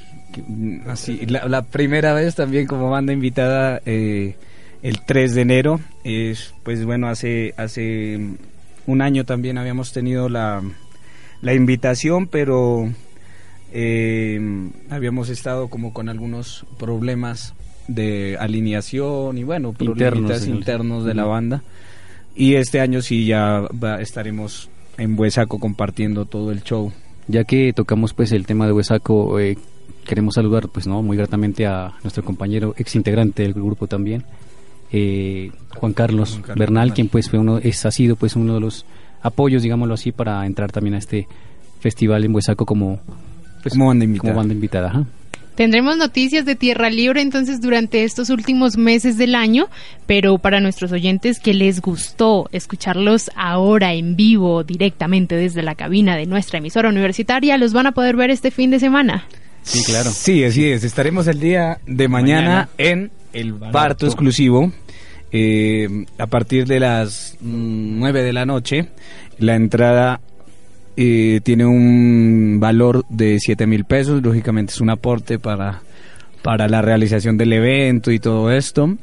[0.86, 4.36] Así, la, primera vez también como banda invitada eh,
[4.82, 5.80] el 3 de enero.
[6.04, 8.18] Es, pues bueno, hace, hace
[8.86, 10.62] un año también habíamos tenido la,
[11.40, 12.90] la invitación, pero
[13.72, 14.40] eh,
[14.90, 17.54] habíamos estado como con algunos problemas
[17.86, 21.62] de alineación y bueno, problemas internos, de la banda.
[22.36, 23.62] Y este año sí ya
[23.98, 26.92] estaremos en Huesaco compartiendo todo el show.
[27.26, 29.56] Ya que tocamos pues el tema de Huesaco, eh,
[30.04, 34.24] queremos saludar pues no muy gratamente a nuestro compañero ex integrante del grupo también,
[34.90, 38.86] eh, Juan, Carlos Bernal, quien pues fue uno, es, ha sido pues uno de los
[39.20, 41.28] apoyos, digámoslo así, para entrar también a este
[41.80, 43.00] festival en Huesaco como,
[43.62, 44.32] pues, como banda invitada.
[44.32, 45.06] Como banda invitada
[45.58, 49.66] Tendremos noticias de Tierra Libre entonces durante estos últimos meses del año,
[50.06, 56.14] pero para nuestros oyentes que les gustó escucharlos ahora en vivo directamente desde la cabina
[56.14, 59.26] de nuestra emisora universitaria, los van a poder ver este fin de semana.
[59.62, 60.10] Sí, claro.
[60.12, 60.84] Sí, así es.
[60.84, 64.72] Estaremos el día de mañana, en el Barto, exclusivo.
[65.32, 65.88] Eh,
[66.18, 68.90] a partir de las 9 de la noche.
[69.38, 70.20] La entrada
[71.00, 75.80] eh, tiene un valor de 7 mil pesos, lógicamente es un aporte para,
[76.42, 78.96] para la realización del evento y todo esto.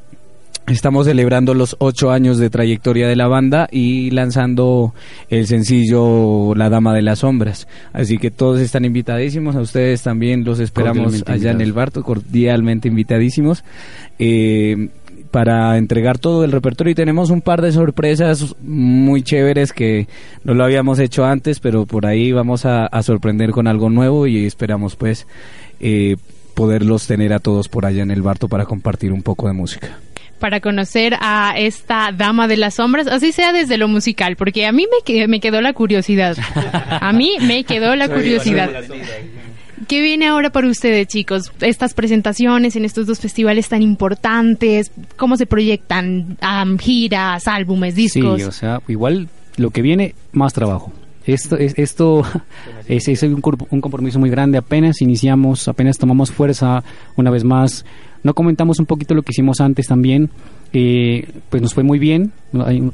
[0.67, 4.93] Estamos celebrando los ocho años de trayectoria de la banda y lanzando
[5.29, 7.65] el sencillo La Dama de las Sombras.
[7.93, 12.89] Así que todos están invitadísimos, a ustedes también los esperamos allá en el Barto, cordialmente
[12.89, 13.63] invitadísimos.
[14.19, 14.89] Eh,
[15.35, 20.07] para entregar todo el repertorio y tenemos un par de sorpresas muy chéveres que
[20.45, 24.45] no lo habíamos hecho antes, pero por ahí vamos a, sorprender con algo nuevo y
[24.45, 25.27] esperamos pues
[25.81, 26.15] eh,
[26.53, 29.99] poderlos tener a todos por allá en el Barto para compartir un poco de música
[30.39, 34.71] para conocer a esta dama de las sombras, así sea desde lo musical, porque a
[34.71, 36.37] mí me, me quedó la curiosidad.
[36.89, 38.69] A mí me quedó la curiosidad.
[39.87, 41.51] ¿Qué viene ahora para ustedes, chicos?
[41.61, 46.37] Estas presentaciones en estos dos festivales tan importantes, ¿cómo se proyectan?
[46.79, 48.41] giras, álbumes, discos.
[48.41, 49.27] Sí, o sea, igual
[49.57, 50.91] lo que viene, más trabajo.
[51.25, 52.23] Esto es, esto
[52.87, 54.57] es, un, un, compromiso muy grande.
[54.57, 56.83] Apenas iniciamos, apenas tomamos fuerza
[57.15, 57.85] una vez más.
[58.23, 60.29] No comentamos un poquito lo que hicimos antes también.
[60.73, 62.31] Eh, pues nos fue muy bien.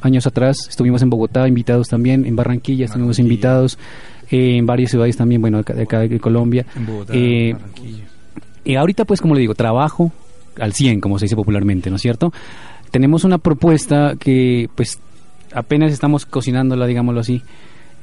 [0.01, 3.77] Años atrás estuvimos en Bogotá invitados también, en Barranquilla estuvimos invitados.
[4.31, 6.65] Eh, en varias ciudades también, bueno, acá, de acá de Colombia.
[6.75, 7.55] En Bogotá, Eh,
[8.63, 10.11] y ahorita, pues, como le digo, trabajo
[10.59, 12.31] al 100, como se dice popularmente, ¿no es cierto?
[12.91, 14.99] Tenemos una propuesta que, pues,
[15.53, 17.41] apenas estamos cocinándola, digámoslo así,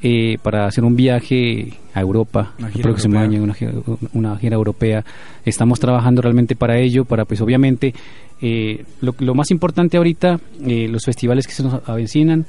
[0.01, 3.37] eh, para hacer un viaje a Europa el próximo europea.
[3.37, 3.73] año, una gira,
[4.13, 5.03] una gira europea.
[5.45, 7.93] Estamos trabajando realmente para ello, para, pues, obviamente,
[8.41, 12.45] eh, lo, lo más importante ahorita, eh, los festivales que se nos avecinan,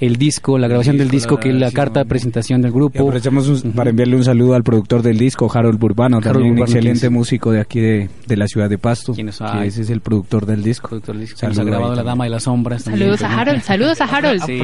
[0.00, 2.74] el disco, la grabación del disco, la que es la carta de presentación del Y
[2.74, 2.98] grupo.
[3.00, 6.58] aprovechamos un- para enviarle un saludo al productor del disco, Harold Burbano, Harold también un
[6.60, 9.12] excelente es- músico de aquí de, de la ciudad de Pasto.
[9.14, 10.88] Quien nos que ha- ese es el productor del disco.
[10.88, 12.02] productor del disco, que Saludo nos ha grabado La.
[12.02, 12.82] Dama de las Sombras.
[12.84, 13.38] Saludos a.
[13.40, 14.40] Harold, saludos a Harold.
[14.46, 14.62] Sí.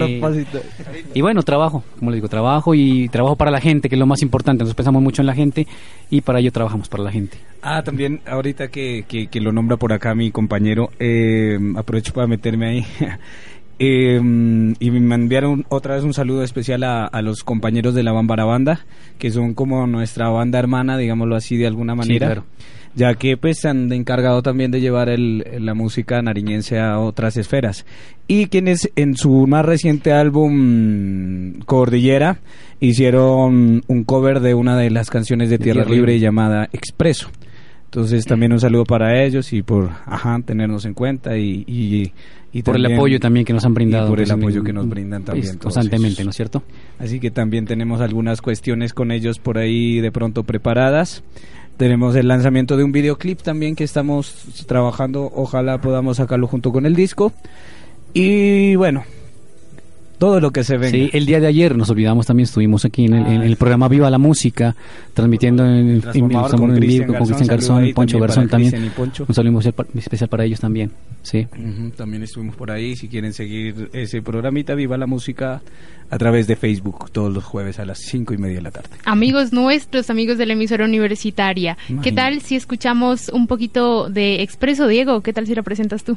[1.15, 4.07] Y bueno, trabajo, como le digo, trabajo y trabajo para la gente, que es lo
[4.07, 4.65] más importante.
[4.65, 5.67] Nosotros pensamos mucho en la gente
[6.11, 7.37] y para ello trabajamos para la gente.
[7.63, 12.27] Ah, también ahorita que, que, que lo nombra por acá mi compañero, eh, aprovecho para
[12.27, 12.87] meterme ahí.
[13.79, 18.13] Eh, y me enviaron otra vez un saludo especial a, a los compañeros de la
[18.13, 18.87] Bambara Banda,
[19.19, 22.27] que son como nuestra banda hermana, digámoslo así de alguna manera.
[22.27, 22.45] claro.
[22.95, 27.37] Ya que pues se han encargado también de llevar el, la música nariñense a otras
[27.37, 27.85] esferas.
[28.27, 32.39] Y quienes en su más reciente álbum Cordillera
[32.81, 36.25] hicieron un cover de una de las canciones de De Tierra Tierra Libre Libre.
[36.25, 37.29] llamada Expreso.
[37.87, 42.13] Entonces también un saludo para ellos y por ajá, tenernos en cuenta y, y,
[42.53, 44.07] y por el apoyo también que nos han brindado.
[44.07, 46.25] y por el pues, apoyo que nos brindan también constantemente.
[46.25, 46.63] ¿no es cierto?
[46.99, 51.23] Así que también tenemos algunas cuestiones con ellos por ahí de pronto preparadas.
[51.77, 55.31] Tenemos el lanzamiento de un videoclip también que estamos trabajando.
[55.35, 57.33] Ojalá podamos sacarlo junto con el disco.
[58.15, 59.05] Y bueno,
[60.19, 60.91] todo lo que se ve.
[60.91, 63.89] Sí, el día de ayer nos olvidamos también, estuvimos aquí en el, en el programa
[63.89, 64.75] Viva la Música,
[65.15, 68.71] transmitiendo en, en, con Cristian vivo con Garzón, Cristian Garzón, ahí Poncho también Garzón también.
[68.73, 69.25] Cristian y Poncho.
[69.29, 70.91] Un saludo especial- especial para ellos también.
[71.23, 71.47] Sí.
[71.53, 72.95] Ujú, También estuvimos por ahí.
[72.95, 75.61] Si quieren seguir ese programita, Viva la Música,
[76.09, 78.91] a través de Facebook, todos los jueves a las cinco y media de la tarde.
[79.05, 84.87] Amigos nuestros, amigos de la emisora universitaria, ¿qué tal si escuchamos un poquito de Expreso,
[84.87, 85.21] Diego?
[85.23, 86.17] ¿Qué tal si lo presentas tú?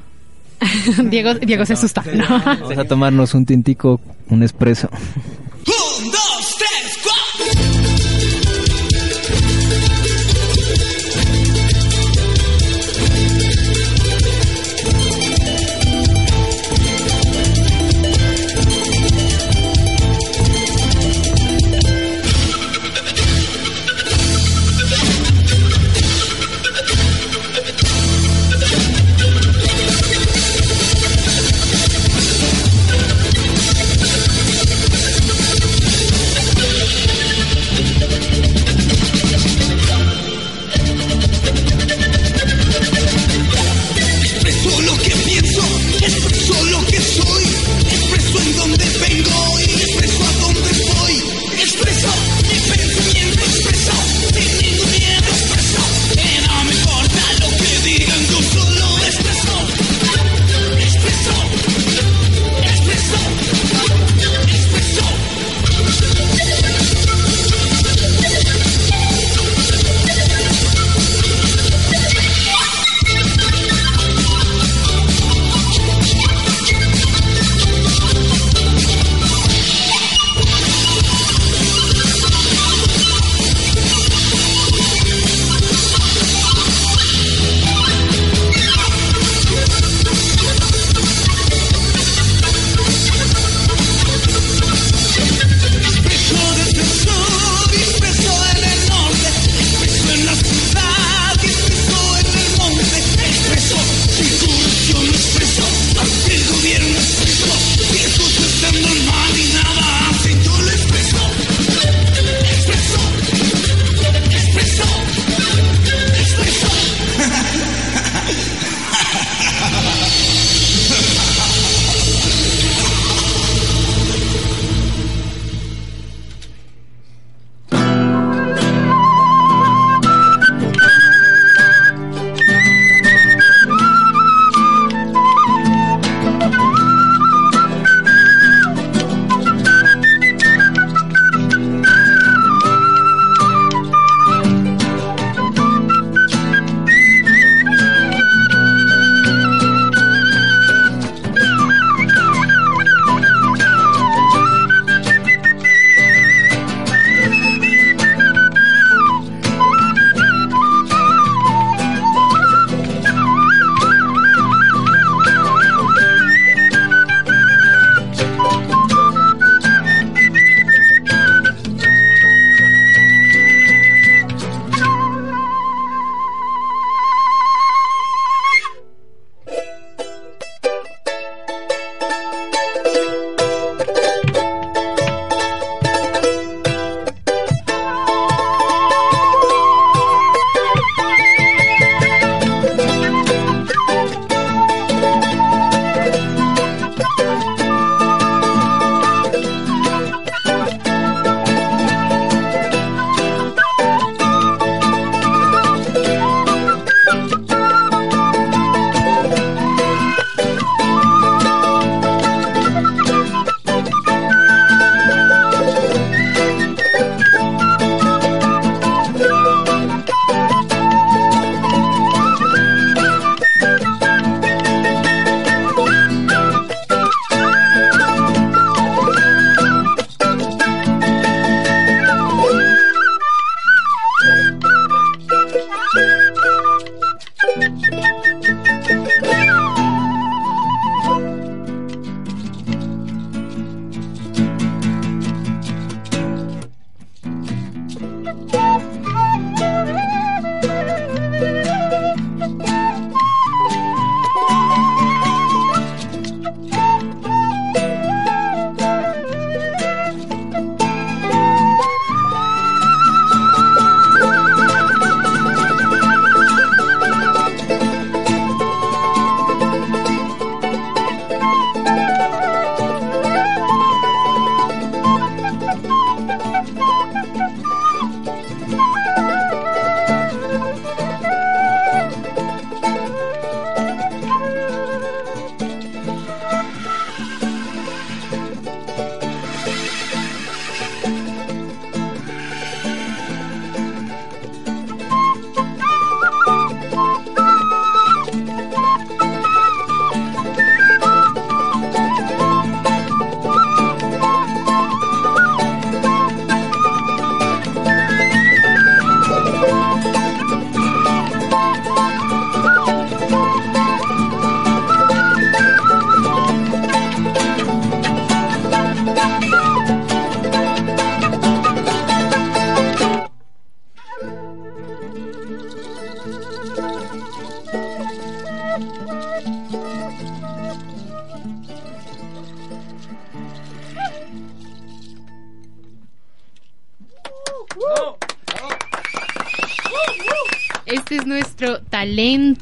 [1.09, 2.03] Diego, Diego se asusta.
[2.13, 2.25] ¿no?
[2.27, 3.99] Vamos a tomarnos un tintico,
[4.29, 4.89] un espresso.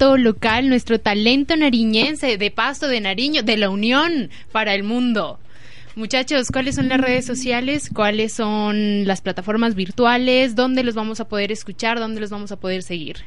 [0.07, 5.39] Talento local, nuestro talento nariñense de Pasto, de Nariño, de la Unión para el mundo.
[5.95, 7.89] Muchachos, ¿cuáles son las redes sociales?
[7.93, 10.55] ¿Cuáles son las plataformas virtuales?
[10.55, 11.99] ¿Dónde los vamos a poder escuchar?
[11.99, 13.17] ¿Dónde los vamos a poder seguir?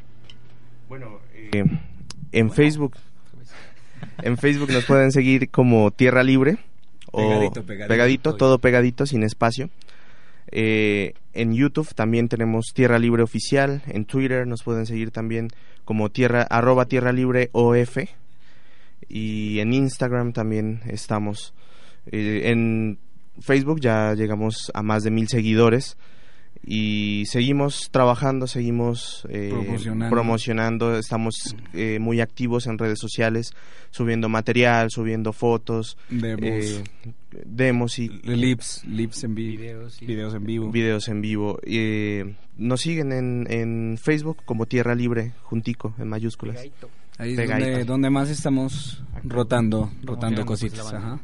[0.89, 1.19] Bueno,
[1.53, 1.65] eh,
[2.33, 2.97] en Facebook.
[4.23, 6.59] En Facebook nos pueden seguir como Tierra Libre.
[7.11, 7.89] O Pegadito, pegadito.
[7.89, 9.69] pegadito, todo pegadito, sin espacio.
[10.53, 13.83] Eh, en YouTube también tenemos Tierra Libre Oficial.
[13.87, 15.49] En Twitter nos pueden seguir también
[15.85, 17.99] como tierra, arroba Tierra Libre OF.
[19.09, 21.55] Y en Instagram también estamos.
[22.07, 22.99] Eh, en
[23.41, 25.97] Facebook ya llegamos a más de mil seguidores.
[26.73, 30.15] Y seguimos trabajando, seguimos eh, Promocionando.
[30.15, 33.53] promocionando, estamos eh, muy activos en redes sociales,
[33.91, 36.43] subiendo material, subiendo fotos, Demos.
[36.45, 36.85] eh,
[37.45, 39.61] demos y Lips, lips en vivo.
[40.01, 40.71] Videos, en vivo.
[40.71, 41.59] videos en vivo.
[41.65, 46.59] Eh, nos siguen en, en Facebook como Tierra Libre, juntico, en mayúsculas.
[47.19, 50.93] Ahí es donde, donde más estamos rotando, rotando pues, cositas.
[50.93, 51.21] ajá.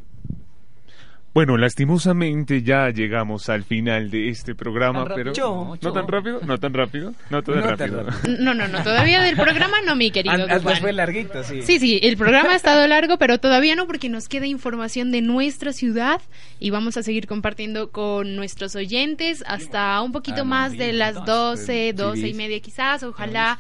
[1.36, 5.76] Bueno, lastimosamente ya llegamos al final de este programa, ¿Tan pero rápido?
[5.82, 8.06] no tan rápido, no tan rápido, no tan No tan rápido.
[8.38, 10.32] No, no, no, todavía del programa no, mi querido.
[10.34, 11.60] An- Antes fue larguito, sí.
[11.60, 15.20] Sí, sí, el programa ha estado largo, pero todavía no porque nos queda información de
[15.20, 16.22] nuestra ciudad
[16.58, 20.94] y vamos a seguir compartiendo con nuestros oyentes hasta un poquito Ah, no, más de
[20.94, 23.02] las entonces, 12, sí, 12 y media quizás.
[23.02, 23.58] Ojalá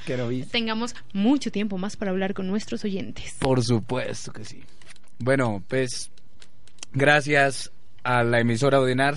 [0.50, 3.36] tengamos mucho tiempo más para hablar con nuestros oyentes.
[3.38, 4.62] Por supuesto que sí.
[5.18, 6.10] Bueno, pues
[6.96, 7.70] gracias
[8.02, 9.16] a la emisora Odenar,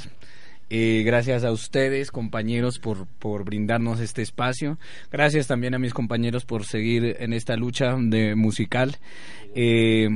[0.70, 4.78] eh, gracias a ustedes, compañeros, por, por brindarnos este espacio.
[5.12, 8.98] Gracias también a mis compañeros por seguir en esta lucha de musical.
[9.56, 10.10] Eh,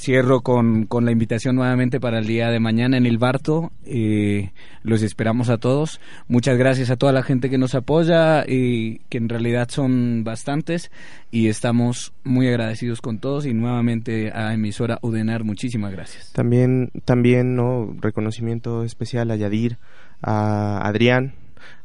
[0.00, 3.70] cierro con, con la invitación nuevamente para el día de mañana en el Barto.
[3.84, 4.50] Eh,
[4.82, 6.00] los esperamos a todos.
[6.26, 10.90] Muchas gracias a toda la gente que nos apoya, y que en realidad son bastantes.
[11.30, 13.44] Y estamos muy agradecidos con todos.
[13.44, 16.32] Y nuevamente a emisora Udenar, muchísimas gracias.
[16.32, 17.94] También, también, ¿no?
[18.00, 19.76] Reconocimiento especial a Yadir,
[20.22, 21.34] a Adrián,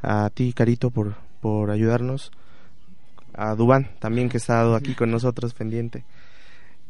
[0.01, 2.31] a ti, Carito, por, por ayudarnos.
[3.33, 6.05] A Dubán, también que ha estado aquí con nosotros pendiente.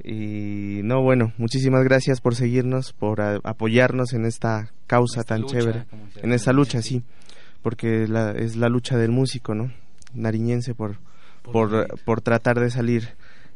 [0.03, 5.41] Y no, bueno, muchísimas gracias por seguirnos, por a- apoyarnos en esta causa Esta tan
[5.41, 5.85] lucha, chévere.
[6.21, 7.01] En esta lucha, sí.
[7.61, 9.71] Porque la- es la lucha del músico, ¿no?
[10.13, 10.97] Nariñense por,
[11.41, 13.09] por, por tratar de salir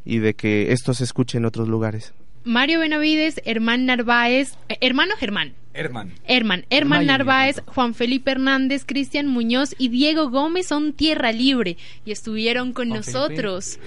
[0.05, 2.13] y de que esto se escuche en otros lugares.
[2.45, 5.53] Mario Benavides, Herman Narváez, eh, hermano Germán.
[5.73, 6.13] Herman.
[6.25, 12.11] Herman, Herman Narváez, Juan Felipe Hernández, Cristian Muñoz y Diego Gómez son Tierra Libre y
[12.11, 13.77] estuvieron con Juan nosotros.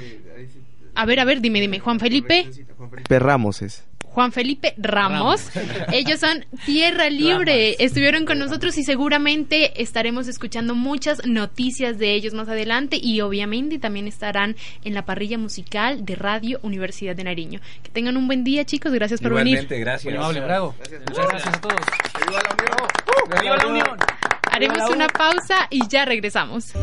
[0.95, 2.49] A ver, a ver, dime, dime, Juan Felipe.
[3.09, 3.85] Perramos es.
[4.13, 5.49] Juan Felipe Ramos.
[5.91, 7.77] Ellos son Tierra Libre.
[7.83, 13.79] Estuvieron con nosotros y seguramente estaremos escuchando muchas noticias de ellos más adelante y obviamente
[13.79, 17.61] también estarán en la parrilla musical de Radio Universidad de Nariño.
[17.83, 18.93] Que tengan un buen día, chicos.
[18.93, 19.87] Gracias por Igualmente, venir.
[19.87, 20.15] gracias.
[20.15, 20.75] Amable, bravo.
[21.09, 21.81] Muchas gracias a todos.
[23.41, 23.97] ¡Viva la Unión!
[24.51, 26.75] Haremos una pausa y ya regresamos.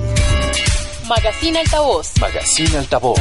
[1.09, 2.11] Magazine Altavoz.
[2.21, 3.19] Magazine Altavoz.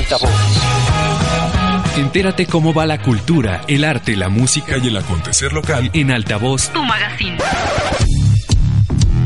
[1.96, 6.68] Entérate cómo va la cultura, el arte, la música y el acontecer local en Altavoz.
[6.68, 7.38] Tu magazine.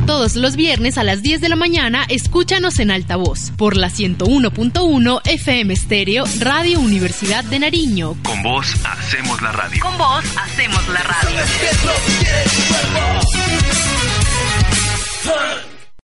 [0.07, 5.21] Todos los viernes a las 10 de la mañana, escúchanos en altavoz por la 101.1
[5.25, 8.17] FM Estéreo Radio Universidad de Nariño.
[8.23, 9.83] Con vos hacemos la radio.
[9.83, 11.31] Con vos hacemos la radio.